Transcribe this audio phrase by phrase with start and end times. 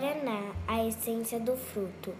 [0.00, 2.14] Guaraná, a essência do fruto.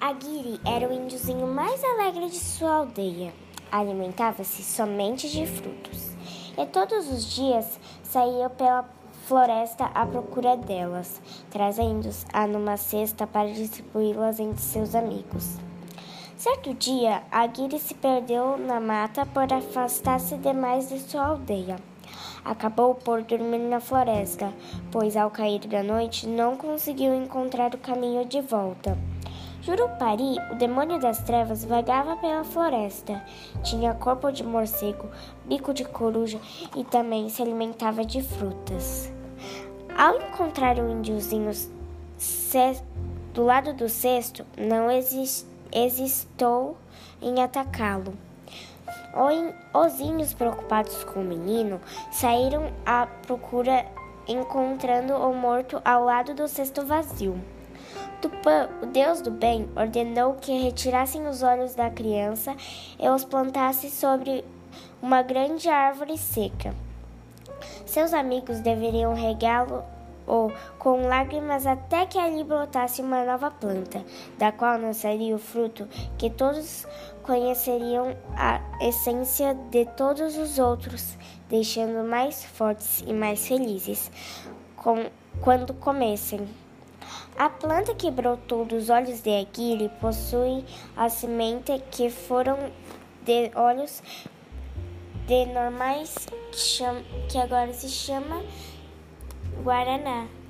[0.00, 3.34] Aguiri era o índiozinho mais alegre de sua aldeia.
[3.70, 6.12] Alimentava-se somente de frutos.
[6.56, 8.88] E todos os dias saía pela
[9.26, 15.58] floresta à procura delas, trazendo-as numa cesta para distribuí-las entre seus amigos.
[16.34, 21.76] Certo dia, Aguirre se perdeu na mata por afastar-se demais de sua aldeia.
[22.44, 24.52] Acabou por dormir na floresta,
[24.90, 28.98] pois ao cair da noite não conseguiu encontrar o caminho de volta.
[29.62, 33.22] Jurupari, o demônio das trevas, vagava pela floresta.
[33.62, 35.08] Tinha corpo de morcego,
[35.44, 36.40] bico de coruja
[36.76, 39.12] e também se alimentava de frutas.
[39.96, 41.52] Ao encontrar o índiozinho
[43.32, 44.88] do lado do cesto, não
[45.70, 46.76] hesitou
[47.20, 48.14] em atacá-lo.
[49.74, 53.86] Os índios, preocupados com o menino, saíram à procura,
[54.26, 57.38] encontrando-o morto ao lado do cesto vazio.
[58.20, 62.54] Tupã, o deus do bem, ordenou que retirassem os olhos da criança
[62.98, 64.44] e os plantassem sobre
[65.02, 66.74] uma grande árvore seca.
[67.84, 69.82] Seus amigos deveriam regá-lo
[70.78, 74.04] com lágrimas até que ali brotasse uma nova planta,
[74.38, 76.86] da qual nasceria o fruto que todos
[77.24, 81.16] conheceriam a essência de todos os outros,
[81.48, 84.10] deixando mais fortes e mais felizes
[84.76, 85.06] com,
[85.40, 86.46] quando comessem.
[87.38, 90.64] A planta que brotou dos olhos de Aguirre possui
[90.96, 92.58] a semente que foram
[93.24, 94.02] de olhos
[95.26, 96.14] de normais
[97.30, 98.42] que agora se chama
[99.62, 100.41] Guaraná.